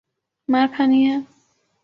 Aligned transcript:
مار 0.49 0.67
کھانی 0.75 0.99
ہے؟ 1.07 1.15